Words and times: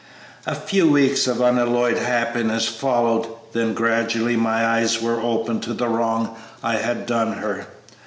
"A 0.47 0.55
few 0.55 0.89
weeks 0.89 1.27
of 1.27 1.41
unalloyed 1.41 1.99
happiness 1.99 2.67
followed; 2.67 3.27
then 3.53 3.75
gradually 3.75 4.35
my 4.35 4.65
eyes 4.65 4.99
were 4.99 5.21
opened 5.21 5.61
to 5.61 5.75
the 5.75 5.87
wrong 5.89 6.35
I 6.63 6.77
had 6.77 7.05
done 7.05 7.33
her. 7.33 7.67